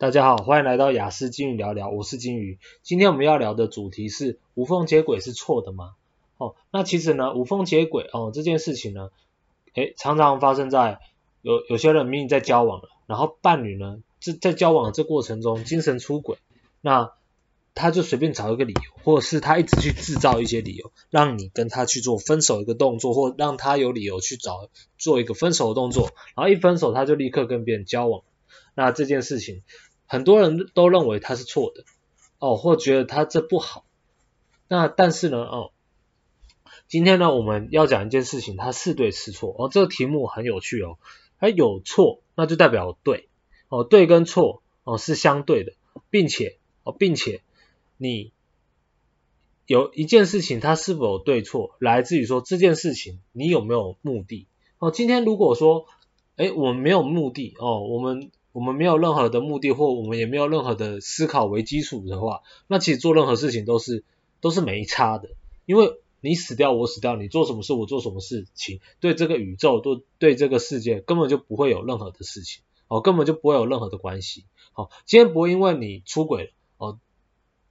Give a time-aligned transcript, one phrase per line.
[0.00, 2.58] 大家好，欢迎来到雅思金鱼聊聊，我是金鱼。
[2.82, 5.92] 今天我们要聊的主题是无缝接轨是错的吗？
[6.38, 9.10] 哦，那其实呢，无缝接轨哦这件事情呢，
[9.74, 11.00] 诶，常常发生在
[11.42, 16.38] 有有些人明明在交往了，然后伴侣呢，在在交往的这过程中精神出轨，
[16.80, 17.12] 那
[17.74, 28.22] 他就随便找一个理由，或者是他一直去制造一些理由，让你跟他去做分手一个动作，或让他有理由去找做一个分手的动作，然后一分手他就立刻跟别人交往，
[28.74, 29.62] 那这件事情。
[30.10, 31.84] 很多人都认为他是错的
[32.40, 33.84] 哦，或觉得他这不好。
[34.66, 35.70] 那但是呢，哦，
[36.88, 39.68] 今天呢我们要讲一件事情，它是对是错哦。
[39.70, 40.98] 这个题目很有趣哦，
[41.38, 43.28] 它有错，那就代表对
[43.68, 45.74] 哦，对跟错哦是相对的，
[46.10, 47.42] 并且哦，并且
[47.96, 48.32] 你
[49.66, 54.48] 有一件事情它是否对错，来自于说这件事情你有没有目的
[54.80, 54.90] 哦。
[54.90, 55.86] 今天如果说，
[56.34, 58.32] 诶，我们没有目的哦，我们。
[58.52, 64.02] 我们没有任何的目的，或我们也没有任何的思考为基础的话，那其实做任何事情都是
[64.40, 65.30] 都是没差的，
[65.66, 76.98] 因为你死掉我死掉，你做什么事我做什么事情，对这个宇宙对对这个世界根本就不会有任何的事情，哦，根本就不会有任何的关系，好、哦，今天不会因为你出轨，哦，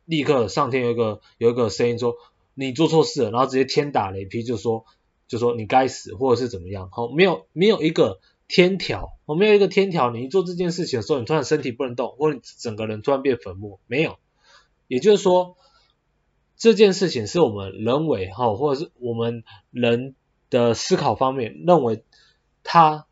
[0.05, 2.15] 立刻上天有一个有一个声音说
[2.53, 4.85] 你做错事了，然后直接天打雷劈就说
[5.27, 8.21] 就说你该死或者是怎么样，好、哦，没有没有一个。
[8.49, 14.17] 天条，我没有一个天条，你做这件事情的时候，你突然身体不能动，或者你整个人突然变粉末，没有。
[14.87, 15.55] 也就是说，
[16.57, 20.15] 这件事情是我们人为哈，或者是我们人
[20.49, 22.03] 的思考方面认为
[22.63, 23.05] 它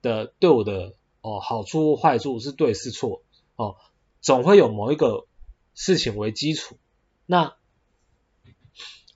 [0.00, 3.22] 的对我的哦好处坏处是对是错
[3.56, 3.76] 哦，
[4.22, 5.26] 总会有某一个
[5.74, 6.78] 事情为基础。
[7.26, 7.54] 那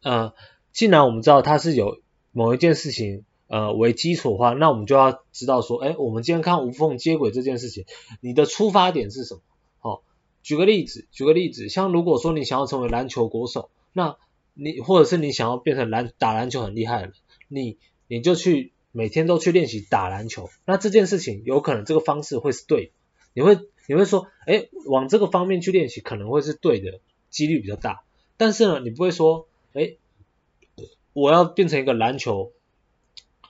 [0.03, 0.35] 呃，
[0.73, 3.25] 既然我们知道它是有某一件事情。
[3.55, 7.85] 呃，为基础的话，那我们就要知道说，哎，我们今天看无缝接轨这件事情，
[8.21, 9.41] 你的出发点是什么？
[9.79, 10.03] 好，
[10.43, 14.17] 举个例子，举个例子，像如果说你想要成为篮球国手，那
[14.55, 17.13] 你或者是你想要变成篮打篮球很厉害的，
[17.47, 17.79] 你
[18.09, 22.93] 你就去每天都去练习打篮球，那这件事情有可能这个方式会是对的，
[23.35, 26.99] 你会你会说，哎，往这个方面去练习可能会是对的，
[27.31, 28.03] 几率比较大，
[28.37, 29.95] 但是呢，你不会说，哎，
[31.13, 32.51] 我要变成一个篮球。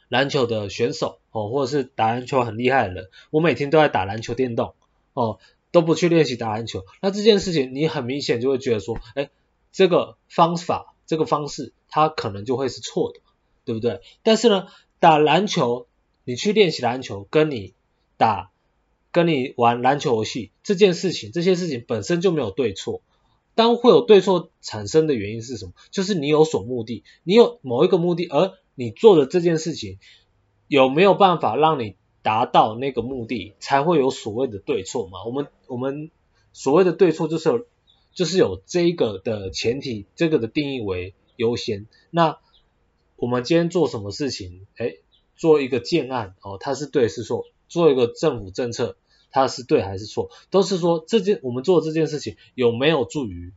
[0.09, 4.75] 篮球的选手哦，或者是打篮球很厉害的人，我每天都在打篮球电动
[5.13, 5.39] 哦，
[5.73, 6.85] 都不去练习打篮球。
[7.01, 9.31] 那这件事情你很明显就会觉得说，哎，
[9.73, 13.21] 这个方法，这个方式，它可能就会是错的，
[13.65, 14.01] 对不对？
[14.23, 14.69] 但是呢，
[15.01, 15.87] 打篮球，
[16.25, 17.75] 你去练习篮球，跟你
[18.17, 18.51] 打，
[19.11, 23.03] 跟你玩篮球游戏这件事情，这些事情本身就没有对错。
[23.57, 25.73] 当会有对错产生的原因是什么？
[25.93, 29.99] 就是你有所目的，你有某一个目的，而你做的这件事情
[30.67, 35.25] 有没有办法让你达到那个目的，才会有所谓的对错嘛？
[35.25, 36.11] 我们我们
[36.53, 37.67] 所谓的对错就是有
[38.13, 41.87] 就是有这个的前提，这个的定义为优先。
[42.11, 42.39] 那
[43.17, 44.67] 我们今天做什么事情？
[44.77, 44.97] 哎，
[45.37, 47.47] 做一个建案哦，它是对是错？
[47.69, 48.97] 做一个政府政策，
[49.31, 50.31] 它是对还是错？
[50.51, 53.53] 都是说这件我们做这件事情有没有助于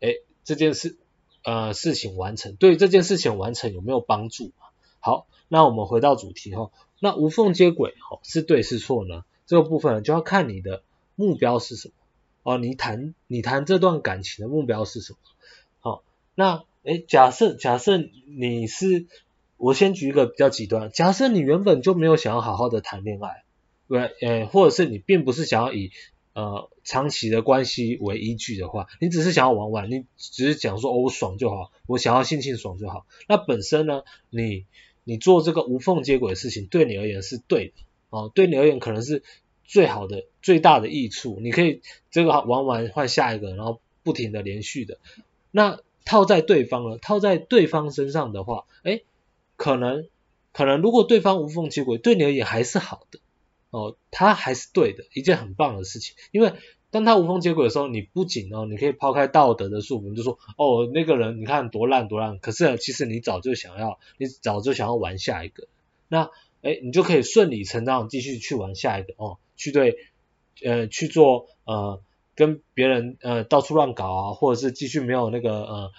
[0.00, 0.96] 哎这件事？
[1.42, 4.52] 呃，事情完成，对这件事情完成有没有帮助？
[4.98, 9.24] 好，那我们回到主题哈，那无缝接轨哈是对是错呢？
[9.46, 10.82] 这个部分就要看你的
[11.16, 11.94] 目标是什么
[12.42, 15.18] 哦，你谈你谈这段感情的目标是什么？
[15.80, 16.02] 好，
[16.34, 19.06] 那诶，假设假设你是，
[19.56, 23.44] 我先举一个比较极端，假设你原本就没有想要好好的谈恋爱，
[23.88, 25.90] 对，诶，或者是你并不是想要以
[26.40, 33.04] 呃，长期的关系为依据的话，你只是想要玩玩，你只是讲说哦，爽就好，我想要性性爽就好。
[33.28, 34.64] 那本身呢，你
[35.04, 37.72] 你做这个无缝接轨的事情，对你而言是对的
[38.08, 39.22] 哦，对你而言可能是
[39.64, 41.40] 最好的、最大的益处。
[41.42, 44.96] 你可以这个玩完换下一个，然后不停的连续的。
[45.50, 49.04] 那套在对方了，套在对方身上的话，诶，
[49.56, 50.08] 可能
[50.54, 53.18] 可能如果对方无缝接轨，对你而言还是好的。
[53.70, 56.16] 哦，他还是对的，一件很棒的事情。
[56.32, 56.54] 因为
[56.90, 62.40] 当他无缝接轨的时候，你不仅哦，你可以抛开道德的束缚，就说哦，那个人你看多烂多烂。
[62.40, 65.68] 可是其实你早就想要，你早就想要玩下一个。
[66.08, 66.30] 那
[66.62, 69.98] 诶，你就可以顺理成章继续去玩下一个哦，去对
[70.64, 72.02] 呃去做呃
[72.34, 75.92] 跟别人呃到处乱搞啊，或者是继续没有那个呃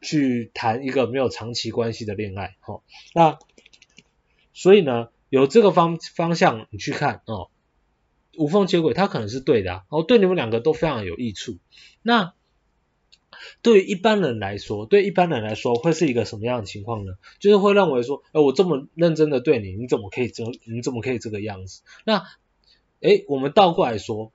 [0.00, 2.56] 去谈一个没有长期关系的恋爱。
[2.58, 2.82] 哈、哦，
[3.14, 3.38] 那
[4.52, 5.08] 所以呢？
[5.28, 7.48] 有这个方方向你去看哦，
[8.36, 11.58] 无缝接轨它可能是对的啊，哦，对你们两个都非常有益处。
[12.02, 12.32] 那
[13.60, 17.14] 对于一般人来说，对一般人来说会是一个什么样的情况呢？
[17.38, 21.82] 就是会认为说，哎，我这么认真的对你，你怎么可以这，你怎么可以这个样子？
[22.04, 22.24] 那，
[23.02, 24.32] 哎，我们倒过来说，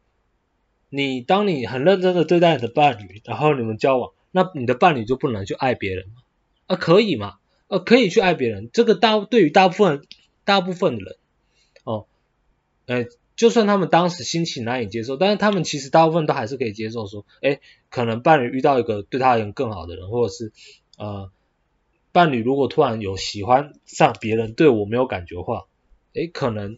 [0.89, 6.21] 你当你很认真的对待你的伴侣，然后你们交往，那你的伴侣就不能去爱别人吗？
[6.67, 7.37] 啊，可以吗？
[7.67, 10.03] 呃，可以去爱别人，这个大对于大部分
[10.43, 11.15] 大部分的人，
[11.83, 12.05] 哦，
[12.85, 13.05] 呃，
[13.35, 17.59] 就算他们当时心情难以接受，但是他们其实大部分都还是可以接受，说，诶，
[17.89, 20.51] 可能伴侣遇到一个对他而言更好的人，或者是，
[20.97, 21.31] 呃，
[22.11, 25.65] 伴侣如果突然有喜欢上别人，对我没有感觉的话，
[26.13, 26.77] 诶，可能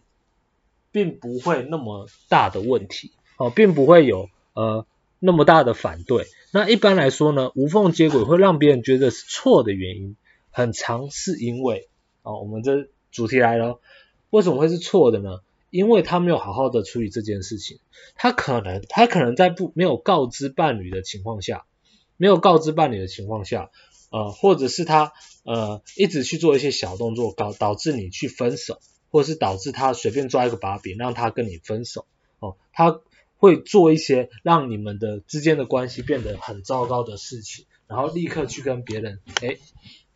[0.92, 4.86] 并不会那么大的问题，哦，并不会有呃
[5.18, 6.26] 那么大的反对。
[6.52, 10.16] 那一般来说呢，无缝接轨会让别人觉得是错的原因。
[10.56, 11.88] 很常是因为，
[12.22, 13.78] 哦，我们这主题来了，
[14.30, 15.40] 为什么会是错的呢？
[15.70, 17.78] 因为他没有好好的处理这件事情，
[18.16, 21.64] 他可能他可能在不没有告知伴侣的情况下，
[22.16, 23.70] 没有告知伴侣的情况下，
[24.10, 25.12] 呃，或者是他
[25.44, 28.80] 呃一直去做一些小动作，导导致你去分手，
[29.10, 32.06] 或者是导致他随便抓一个把柄让他跟你分手，
[32.40, 33.00] 哦，他
[33.36, 39.60] 会做一些让你们的之间的关系变得很糟糕的事情，然后立刻去跟别人，诶。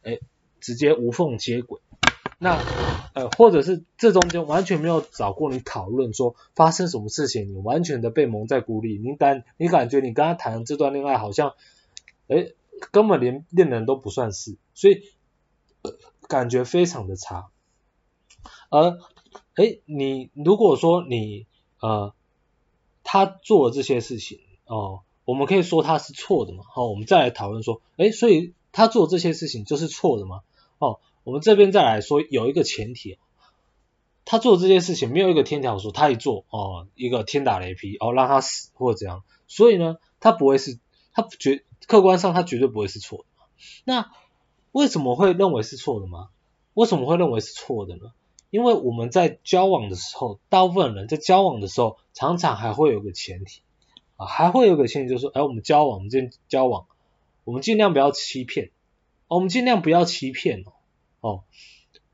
[0.00, 0.20] 哎，
[0.60, 1.80] 直接无缝接轨，
[2.38, 2.56] 那
[3.14, 11.54] 呃，或者是这中间完全没有找过你讨论说发生什么事情，你完全的被蒙在鼓里，你感你感觉你跟他谈的这段恋爱好像，
[12.28, 12.52] 哎，
[12.92, 15.02] 根本连恋人都不算是，所以、
[16.28, 17.48] 感觉非常的差。
[18.70, 18.98] 而
[19.54, 21.46] 哎，你如果说你
[21.80, 22.14] 呃，
[23.02, 26.64] 他做了这些事情哦，我们可以说他是错的嘛？
[26.68, 28.54] 好、哦，我们再来讨论说，哎，所以。
[28.70, 30.42] 他做这些事情就是错的吗？
[30.78, 33.18] 哦，我们这边再来说有一个前提，
[34.24, 40.78] 他做这件事情没有一个天条说他一做哦，一个天打雷劈哦，让他死或者怎样，所以呢，他不会是，
[41.12, 43.24] 他绝客观上他绝对不会是错的。
[43.84, 44.10] 那
[44.72, 46.30] 为什么会认为是错的吗？
[46.72, 48.12] 为什么会认为是错的呢？
[48.48, 53.60] 因为我们在交往的时候，大部分人在交往的时候，常常还会有个前提
[54.16, 56.86] 啊，还会有个前提就是说，哎，我们交往，我们之间交往。
[57.44, 58.70] 我们尽量不要欺骗，
[59.26, 60.72] 我们尽量不要欺骗哦，
[61.20, 61.44] 哦，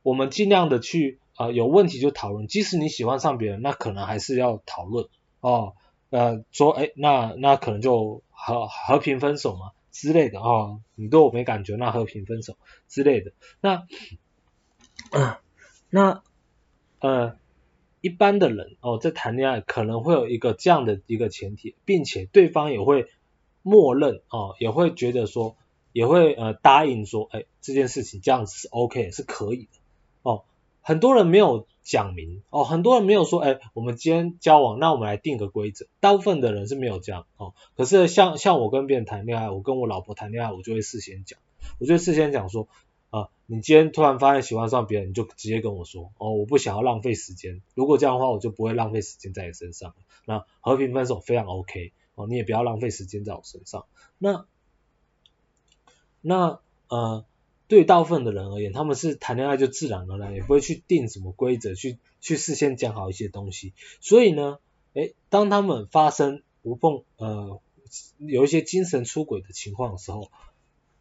[0.02, 5.06] 我们尽量的去啊、有问题就讨论，即使你喜欢上别人，那可能还是要讨论
[5.40, 5.74] 哦，
[6.10, 12.56] 呃，说哎，那那可能就和和平分手嘛之类的哦，你对我没感觉，那和平分手
[12.88, 13.86] 之类的，那，
[15.10, 15.38] 呃、
[15.90, 16.22] 那
[17.00, 17.36] 呃，
[18.00, 23.06] 一般的人哦，在谈恋爱可能会有一个这样的一个前提，并且对方也会。
[23.66, 25.56] 默认哦，也会觉得说，
[25.94, 29.78] 也会呃答应说，哎，这件事情这样子是 OK 是可以的
[30.22, 30.42] 哦。
[30.82, 35.86] 很多人没有讲明哦，很多人没有说，哎，我们今天交往，那我们来定个规则。
[36.00, 37.54] 大部分的人是没有这样哦。
[37.76, 41.38] 可是像像我跟别人谈恋爱，我跟我老婆谈恋爱，我就会事先讲，
[41.78, 42.66] 我就事先讲说，
[43.10, 47.62] 啊、你今天突然发现喜欢上别人，你就直接跟我说，哦，我不想要浪费时间。
[47.74, 49.94] 如果这样的话，我就不会浪费时间在你身上。
[50.26, 51.92] 那和平分手非常 OK。
[52.16, 53.86] 哦，你也不要浪费时间在我身上。
[54.18, 54.46] 那
[56.26, 57.26] 那呃，
[57.68, 63.74] 对大部分的人而言，他们是谈恋爱就自然而然，也不会去定什么规则，去去事先讲好一些东西。
[64.00, 64.58] 所以呢，
[64.94, 67.60] 诶，当他们发生无缝呃
[68.16, 70.30] 有一些精神出轨的情况的时候，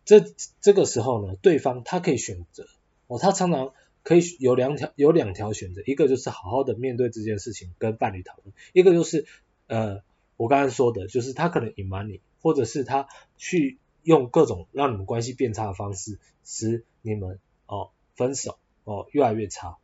[0.04, 0.25] 这
[0.60, 2.68] 这个时候呢，对方他可以选择
[3.08, 3.72] 哦，他常常
[4.04, 9.25] 可以有两条有两条选择，一个就是好好的面对这件事情跟伴侣讨论，一个就是
[9.68, 10.02] 呃。
[10.36, 19.77] 我刚才说的就是他可能隐瞒你，或者是他去用各种让你们关系变差的方式，使你们哦分手哦越来越差，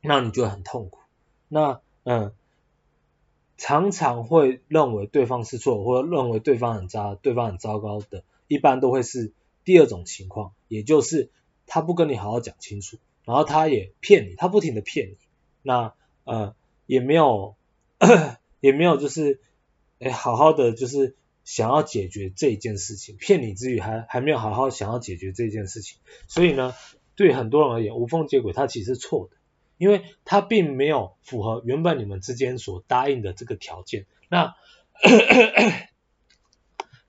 [0.00, 1.00] 那你觉得很痛苦。
[1.48, 2.32] 那嗯，
[3.56, 9.32] 常常会认为对方是错，或者认为对方很渣，对方很糟糕的，一般都会是
[9.64, 11.30] 第二种情况，也就是
[11.66, 15.16] 他不跟你好好讲清楚，然后他也骗你，他不停的骗你，
[15.62, 15.94] 那
[16.24, 16.54] 呃
[16.86, 17.54] 也没有。
[18.60, 19.40] 也没有就是，
[19.98, 21.16] 哎，好好的就是
[21.48, 26.74] 想要解决这件事情，骗你之余还还没有好好想要解决这件事情，所以呢，
[27.16, 29.36] 对很多人而言，无缝接轨它其实是错的，
[29.78, 34.04] 因为它并没有符合原本你们之间所答应的这个条件。
[34.28, 34.56] 那，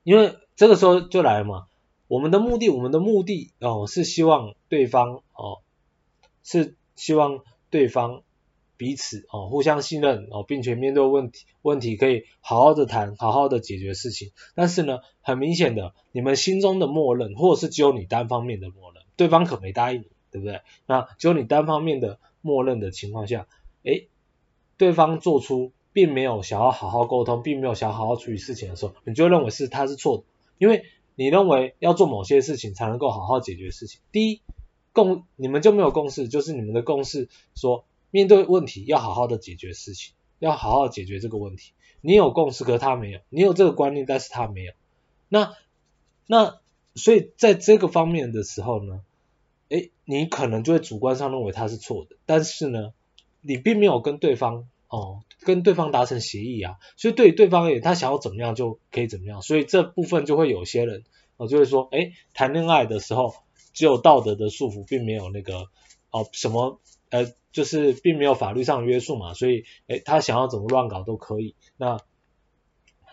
[0.03, 1.67] 因为这个时候就来了嘛，
[2.07, 5.59] 我们的目的，我们的目的哦，是希望对方哦，
[6.45, 8.23] 是希望对方。
[8.79, 14.31] 彼此哦，互相信任哦，并且面对问题，问题可以好好的谈，好好的解决事情。
[14.55, 20.61] 但是呢，很明显的，你们心中的默认，或者是只有你单方面的默认，对方可没答应你，对不对？
[20.85, 23.47] 那只有你单方面的默认的情况下，
[23.83, 24.07] 诶，
[24.77, 30.23] 对方做出并没有想要好好沟通，并没有想好好处理事情的时候，你就认为是他是错的，
[30.57, 33.99] 因为你认为要做某些事情才能够好好解决事情。
[34.13, 34.41] 第一，
[34.93, 37.83] 共你们就没有共识，就是你们的共识说。
[38.11, 41.73] 面对问题要好好的解决事情，要好好解决这个问题。
[42.01, 44.73] 你有共识，可他没有，你有这个观念，但是他没有。
[45.27, 45.53] 那
[46.27, 46.59] 那
[46.95, 49.01] 所以在这个方面的时候呢，
[49.67, 52.93] 诶，你可能就会主观上认为他是错的，但是呢，
[53.41, 61.03] 你并没有跟对方哦，跟对方达成协议啊，所以对于对方而言，他想要怎么样就可以怎么样，所以这部分就会有些人
[61.37, 63.35] 哦，就会说，诶，谈恋爱的时候
[63.73, 65.67] 只有道德的束缚，并没有那个
[66.11, 71.55] 哦什么呃，就是并没有法律上的约束嘛，所以诶，他想要怎么乱搞都可以。
[71.77, 71.99] 那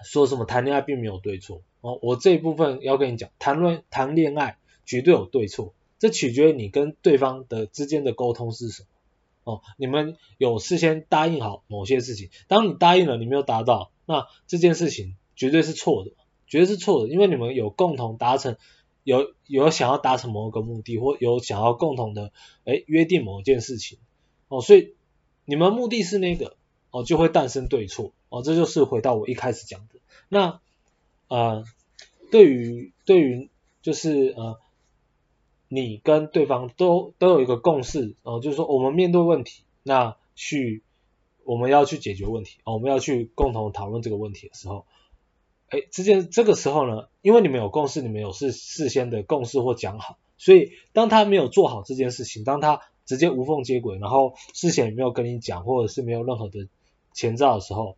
[0.04, 5.74] 说什么谈恋爱并没有对错哦，我这一部分要跟你讲，谈论谈恋爱绝对有对错。
[5.98, 8.88] 这取决于你跟对方的之间的沟通是什么
[9.44, 9.62] 哦。
[9.78, 16.10] 你们有事先答应好某些事情，当你答应了，你没有达到，那这件事情绝对是错的，
[16.46, 18.58] 绝对是错的，因为你们有共同达成，
[19.04, 22.30] 有有想要达成某个目的，或有想要共同的
[22.64, 23.98] 诶约定某件事情
[24.48, 24.94] 哦，所以
[25.44, 26.56] 你们目的是那个
[26.90, 30.00] 哦，就会诞生对错哦，这就是回到我一开始讲的。
[30.28, 30.60] 那
[31.28, 31.64] 呃，
[32.30, 33.50] 对于对于
[33.82, 34.58] 就是呃。
[35.68, 40.84] 你跟对方都都有一个共识哦，就是说我们面对问题，那去
[41.42, 44.86] 我们要去解决问题哦，我们要去共同讨论这个问题的时候，
[45.68, 56.68] 哎，这件这个时候呢，因为你们有共识，你们有事事先的共识或讲好，所以当他没有做好这件事情，当他直接无缝接轨，然后事先也没有跟你讲，或者是没有任何的
[57.14, 57.96] 前兆的时候，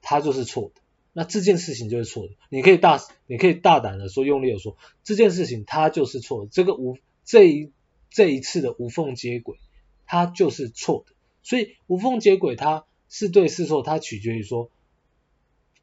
[0.00, 0.80] 他就是错的。
[1.12, 7.72] 那这件事情就是错的，你可以大，你可以大胆的说，用力的说，这件事情它就是错的，这个无这一
[8.08, 9.58] 这一次的无缝接轨，
[10.06, 11.14] 它就是错的。
[11.42, 14.70] 所以无缝接轨它是对是错，它取决于说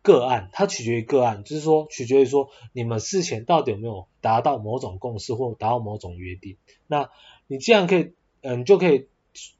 [0.02, 6.56] 个案，它取决于个案，就是说取决于说你们事前到底有没有达到某种共识或达到某种约定。
[6.88, 7.10] 那
[7.48, 9.08] 你既然可以，嗯，你就可以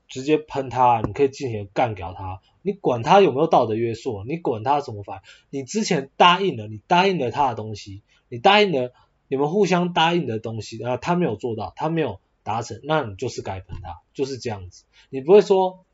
[0.08, 2.42] 直接喷他，你可以进行干掉他。
[2.62, 5.22] 你管他有没有道德约束，你管他什么法？
[5.52, 8.92] 你之前答应了，你答应了他的东西，你答应了
[9.28, 14.86] 你们互相答应的东西，啊他没有做到，他没有达成，那你就是该喷他，就是这样子。
[15.10, 15.86] 你不会说，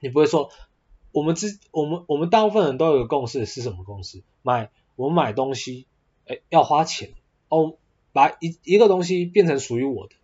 [0.00, 0.50] 你不会说，
[1.12, 4.24] 我们之我们我们大部分人都有个共识，是什么共识？
[4.42, 5.86] 买我们买东西，
[6.26, 7.12] 哎，要花钱
[7.48, 7.76] 哦，
[8.12, 10.14] 把一一个东西变成属于我的，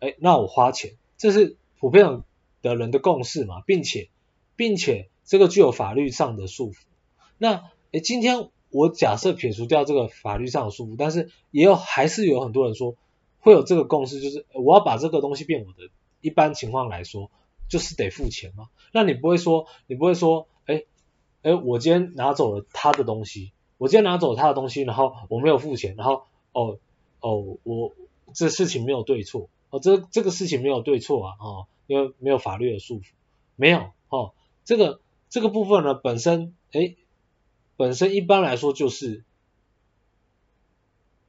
[0.00, 2.22] 哎，那我花钱，这是普遍
[2.62, 4.10] 的人的共识嘛，并且。
[4.56, 6.82] 并且这个具有法律上的束缚。
[7.38, 12.94] 那诶，今天我假设撇除掉这个法律上的束缚，但是也有还是有很多人说
[13.38, 15.88] 会有这个共识，就是我要把这个东西变我的。
[16.20, 17.30] 一般情况来说，
[17.70, 18.68] 就是得付钱嘛。
[18.92, 20.86] 那你不会说，你不会说，诶
[21.40, 26.78] 诶，我今天拿走了他的东西，我今天拿走他的东西，然后我没有付钱，然后哦
[27.20, 27.94] 哦，我
[28.34, 33.04] 这事情没有对错，哦这这个事情没有对错啊，哦，因为没有法律的束缚，
[33.56, 34.32] 没有哦。
[34.64, 36.96] 这个这个部分呢，本身诶，
[37.76, 39.24] 本身一般来说就是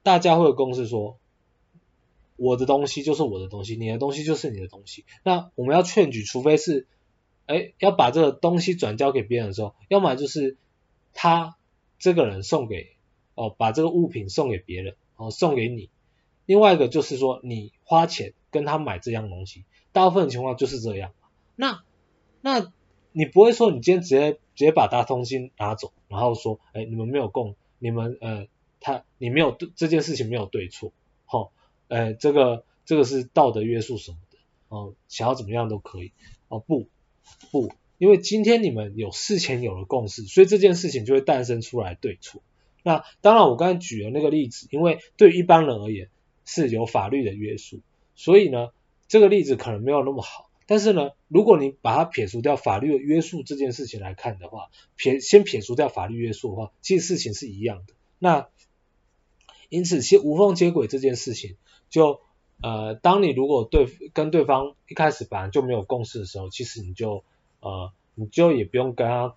[0.03, 1.17] 大家会有共识说，
[2.35, 5.05] 我的东西就是我的东西，你的东西就是你的东西。
[5.23, 6.87] 那我们要劝举，除非是
[7.45, 10.57] 诶要把这个东西转交给别人的时候，要么就是
[11.13, 11.55] 他
[11.99, 12.95] 这个人送给
[13.35, 15.89] 哦，把这个物品送给别人哦，送给你。
[16.45, 21.11] 另外一个就是说，你花钱跟他买这样东西，大部分情况就是这样。
[21.55, 21.83] 那
[22.41, 22.71] 那。
[23.13, 28.47] 你不会说你今天直接直接把他东西拿走，然后说，哎，你们没有共，你们呃，
[28.79, 30.93] 他你没有对这件事情没有对错，
[31.27, 31.49] 齁，
[31.89, 34.37] 呃，这个这个是道德约束什么的，
[34.69, 36.13] 哦，想要怎么样都可以，
[36.47, 36.87] 哦不
[37.51, 42.41] 不，因为今天你们有事前有了共识，所以这件事情就会诞生出来对错。
[42.81, 46.07] 那当然我刚才举了那个例子，因为对一般人而言
[46.51, 47.79] 是有法律的约束，
[48.13, 48.71] 所以呢，
[49.07, 50.49] 这个例子可能没有那么好。
[50.67, 57.93] 但是呢，如果你把它撇除掉法律的约束这件事情来看的话，撇先撇除掉法律约束的话，其实事情是一样的。
[58.19, 58.49] 那
[59.69, 61.55] 因此，其实无缝接轨这件事情，
[61.89, 62.19] 就
[62.61, 67.23] 呃，当你如果对跟对方一开始本来就没有共识的时候，其实你就
[67.61, 69.35] 呃，你就也不用跟他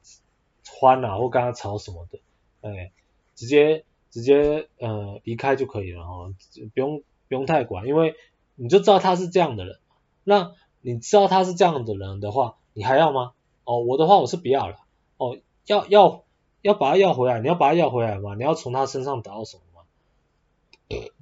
[0.69, 2.19] 欢啊，或跟他吵什么的，
[2.61, 2.91] 哎，
[3.37, 6.35] 直接直接呃离开就可以了哦，
[6.73, 8.15] 不用不用太管，因为
[8.55, 9.79] 你就知道他是这样的人，
[10.25, 10.55] 那。
[10.87, 13.33] 你知道他是这样的人的话，你还要吗？
[13.65, 14.77] 哦，我的话我是不要了。
[15.17, 16.25] 哦，要要
[16.61, 18.35] 要把他要回来，你要把他要回来吗？
[18.35, 19.87] 你要从他身上得到什么吗？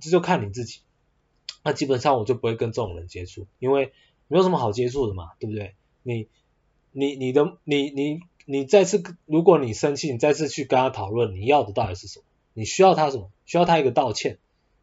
[0.00, 0.80] 这就看你自己。
[1.62, 3.92] 那基本上我就不会跟这种人接触，因为
[4.26, 5.76] 没有什么好接触的嘛，对不对？
[6.02, 6.26] 你
[6.90, 12.24] 你你的你你你再次，如果你生气，你再次去跟他讨论你要的到底是什么？
[12.54, 13.30] 你需要他什么？
[13.44, 14.38] 需要他一个道歉？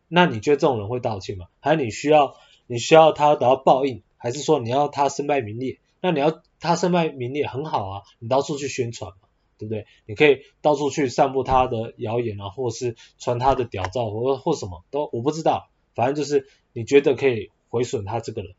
[0.08, 1.48] 那你觉得这种人会道歉吗？
[1.60, 2.36] 还是你需要
[2.68, 4.02] 你需要他得到报应？
[4.18, 5.80] 还是说你要他身败名裂？
[6.02, 9.86] 那你要他身败名裂很好啊，你到处去宣传嘛，对不对？
[10.06, 18.56] 你可以到处去散布他的谣言啊，或是传他的屌照，或或什么都我不知道，反正就是你觉得可以毁损他这个人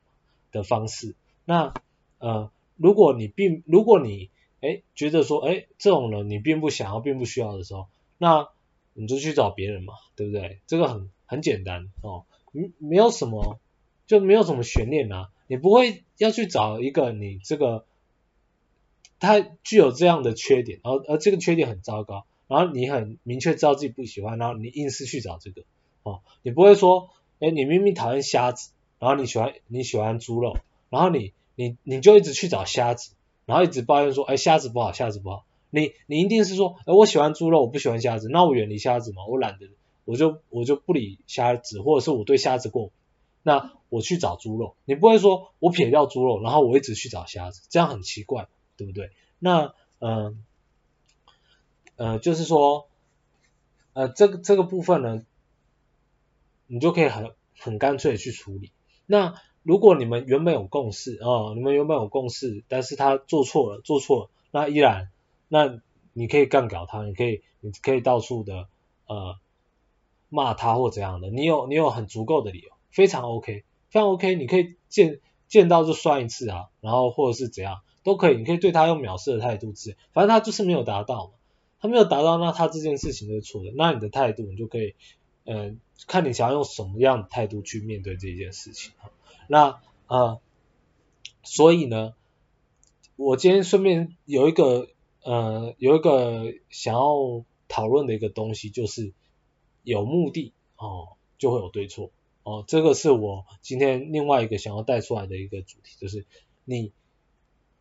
[0.53, 1.15] 的方式。
[1.45, 1.73] 那
[2.19, 7.89] 呃，如果你并如果你哎觉得说哎这种人你并不想要并不需要的时候，
[8.19, 8.49] 那
[9.01, 10.61] 你就去找别人嘛，对不对？
[10.67, 13.59] 这个很很简单哦，没没有什么
[14.07, 17.87] 就没有什么悬念啊，你不会要去找一个你这个。
[19.23, 25.65] 他具有这样的缺点，而而这个缺点很糟糕，然后你很明确知道自己不喜欢，然后你硬是去找这个，
[26.05, 30.57] 哦，你不会说，哎，你明明讨厌虾子，然后你喜欢你喜欢猪肉，
[30.89, 33.13] 然后你你你就一直去找虾子，
[33.45, 39.69] 然后一直抱怨说，哎，虾子不好，虾子不好，你你一定是说，哎，我喜欢猪肉，我不喜欢虾子，那我远离虾子嘛，我懒得，
[40.05, 42.91] 我就我就不理虾子，或者是我对虾子过敏，
[43.43, 48.49] 那我去找猪肉，你不会说我撇掉猪肉，然后我一直去找虾子，这样很奇怪。
[48.77, 49.11] 对不对？
[49.39, 50.35] 那呃
[51.97, 52.89] 呃，就是说
[53.93, 55.23] 呃，这个这个部分呢，
[56.67, 58.73] 你就可以很很干脆的去处理。
[59.05, 65.11] 那如果你们原本有共识哦，你们原本有共识，但是他做错了，做错了，那依然，
[65.51, 65.83] 那
[66.15, 68.69] 你可以干搞他，你可以你可以到处的
[69.07, 69.37] 呃
[70.31, 77.83] 骂他或怎样的，你有你有很足够的理由，非常 OK，非常 OK，你可以见见到就算一次啊，然后或者是怎样。
[78.03, 81.33] 都可以，你可以对他用藐视的态度之类，反正他就是没有达到嘛，
[81.81, 84.95] 他没有达到，那他这件事情就是错的，那你的态度你就可以，
[85.45, 85.75] 呃，
[86.07, 88.93] 看你想要用什么样的态度去面对这件事情。
[89.49, 90.41] 那呃，
[91.43, 92.15] 所以呢，
[93.17, 94.89] 我今天顺便有一个
[95.23, 99.13] 呃有一个想要讨论的一个东西，就是
[99.83, 102.11] 有目的哦就会有对错
[102.43, 106.25] 哦，这个是我今天另外一个想要带出来的一个主题，就是
[106.65, 106.93] 你。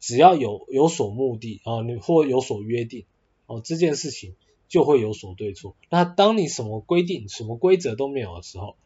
[0.02, 3.04] 只要有有所目的啊，你或有所约定
[3.48, 4.34] 哦，这件事情
[4.70, 5.76] 就会有所对错。
[5.90, 8.78] 那当你什么规定、什么规则都没有的时候，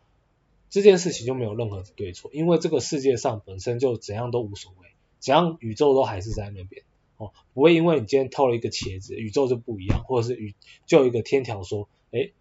[0.71, 4.88] 这件事情就没有任何的对错，因为这个世界上本身就怎样都无所谓，
[5.19, 6.84] 怎样宇宙都还是在那边
[7.25, 10.53] 哦，不会因为你今天偷了一个茄子，宇宙就不一样，或者是宇
[10.86, 12.31] 就有一个天条说，哎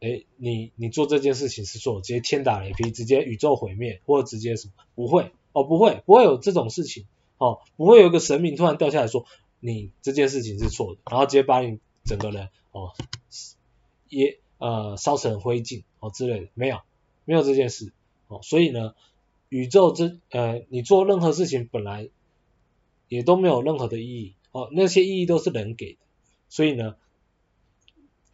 [0.00, 7.06] 哎，你你做这件事情是错，直接天打雷劈，直接宇宙毁灭，或者直接什么，不会哦，不会不会有这种事情。
[7.38, 9.26] 哦，不会有一个神明突然掉下来说
[9.60, 12.94] 你这件事情是错的，然后直接把你整个人哦
[14.08, 16.80] 也呃烧成灰烬哦之类的，没有
[17.26, 17.92] 没有这件事
[18.28, 18.94] 哦，所以呢，
[19.50, 22.08] 宇宙这呃你做任何事情本来
[23.08, 25.98] 也都没有任何的意义哦，那些意义都是人给的，
[26.48, 26.96] 所以呢，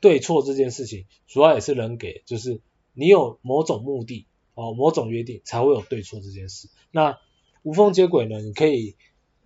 [0.01, 2.61] 对错这件事情主要也是人给，就是
[2.93, 7.19] 你有某种目的哦，某种约定才会有对错这件事，那。
[7.65, 8.97] 无缝接轨呢，你可以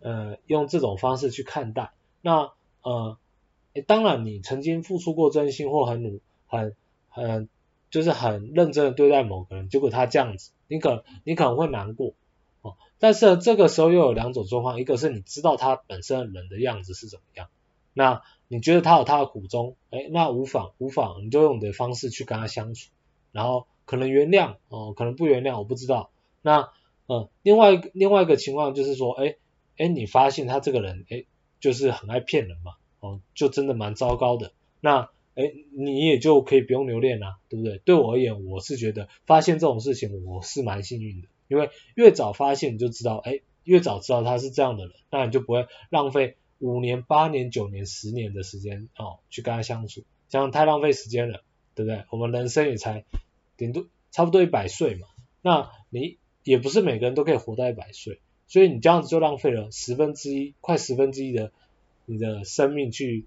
[0.01, 1.93] 呃用这种方式去看待。
[2.23, 3.19] 那呃，
[3.87, 6.75] 当然你曾经付出过真心或很努很
[7.11, 7.51] 很
[7.91, 12.15] 就是很认真的对待某个人，结果他这样子，你可你可能会难过
[12.69, 12.77] 哦。
[12.99, 17.49] 但是这个时候又有两种状况，一个是你知道他本身人的样子是怎么样，
[17.93, 22.91] 那你觉得他有他的苦衷，哎，那无妨无妨，你就用你的方式去跟他相处，
[23.33, 26.11] 然后可能原谅哦，可能不原谅，我不知道。
[26.43, 26.71] 那
[27.09, 29.37] 嗯，另外另外一个情况就是说，哎
[29.77, 31.25] 哎，你发现他这个人，哎，
[31.61, 34.53] 就是很爱骗人嘛，哦，就真的蛮糟糕的。
[34.81, 37.79] 那，哎，你也就可以不用留恋啦，对不对？
[37.79, 51.43] 对我而言，我是觉得发现这种事情，我是蛮幸运的，因为越早发现你就知道，哎，越早知道他是这样的人，那你就不会浪费五年、八年、九年、十年的时间哦，去跟他相处，这样太浪费时间了，
[51.75, 52.05] 对不对？
[52.11, 53.05] 我们人生也才
[53.57, 55.07] 顶多差不多一百岁嘛，
[55.43, 56.19] 那你。
[56.47, 61.51] 也不是每个人都可以活到一百岁，所以你这样子就浪费了十分之一，快十分之一的
[62.05, 63.27] 你的生命去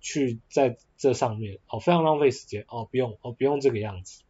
[0.00, 4.24] 去在这上面，哦，非常浪费时间，哦，不用，哦，不用这个样子。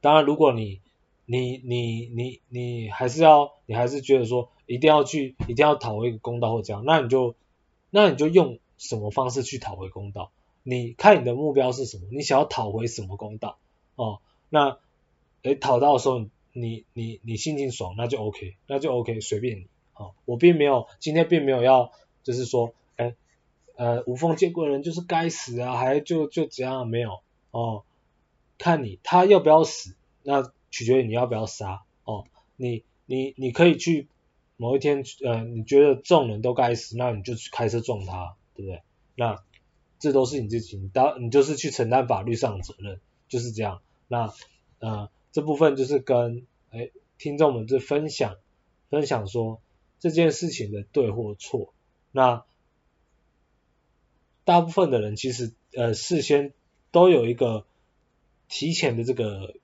[0.00, 0.80] 当然，如果你
[1.26, 7.34] 你你你你还是要，你还是觉得说一定要去，一定要讨回一个公道或这样，那你就
[7.90, 10.30] 那你就用什么方式去讨回公道？
[10.62, 12.08] 你看你的目标是什么？
[12.10, 13.58] 你想要讨回什么公道？
[13.96, 14.78] 哦，那
[15.42, 16.26] 诶讨到的时候。
[16.56, 19.66] 你你你心情爽，那就 OK，那就 OK，随便你。
[19.94, 21.90] 哦，我并没有今天并没有要，
[22.22, 23.16] 就是说，哎，
[23.74, 27.18] 呃，无缝接轨的人就是该死啊，还就就怎样没有
[27.50, 27.82] 哦，
[28.56, 32.24] 看你他要不要死，那取决于你要不要杀哦。
[32.56, 34.08] 你你你可以去
[34.56, 38.82] 某一天，呃，你觉得这种人都该死，那你就去开车撞他，对不对？
[39.14, 39.42] 那
[40.00, 43.80] 这都是你自己，你当你就是去承担法律上的责任，就是这样。
[44.08, 44.32] 那
[44.80, 45.08] 呃。
[45.34, 48.36] 这部分就是跟哎听众们这分享
[48.88, 49.60] 分享说
[49.98, 51.74] 这件事情的对或错。
[52.12, 52.44] 那
[54.44, 56.52] 大部分的人其实呃事先
[56.92, 57.66] 都有一个
[58.48, 59.56] 提前的这个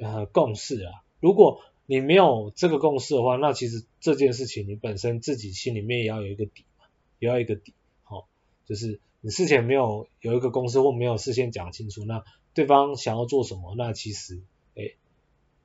[0.00, 1.02] 呃共识啊。
[1.20, 6.86] 如果你没有这个共识的话，那其实这件事情你本身自己心里面也要有一个底嘛，
[7.18, 8.28] 也要一个底，好、
[8.66, 14.40] 就是你事前没有有一个共识或没有事先讲清楚，那对方想要做什么，那其实
[14.74, 14.96] 诶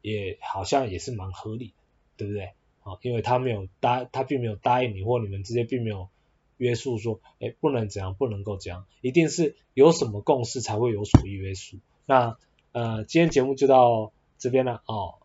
[0.01, 1.73] 也好像也是蛮合理的，
[2.17, 2.51] 对不对？
[2.81, 6.09] 好，因为他没有答，他并没有答应你，或你们之间并没有
[6.57, 11.77] 约束说，诶不能怎样，不能够怎样，一定是有什么共识才会有所约束。
[12.05, 12.37] 那
[12.73, 15.15] 呃，今天节目就到这边呢哦，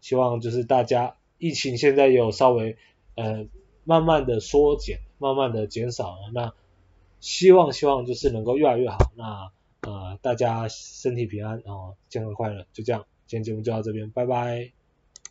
[0.00, 2.76] 希望就是大家疫情现在有稍微
[3.14, 3.46] 呃
[3.84, 6.52] 慢慢的缩减，慢慢的减少了，那
[7.20, 8.98] 希望希望就是能够越来越好。
[9.14, 9.50] 那
[9.82, 14.83] 呃大家身体平安哦，健康快乐，就这样，今天节目就到这边，拜拜。